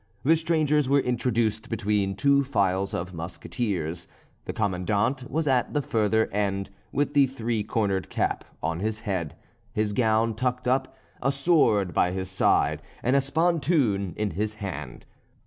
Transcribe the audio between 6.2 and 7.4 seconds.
end, with the